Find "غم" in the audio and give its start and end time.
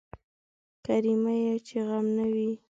1.87-2.05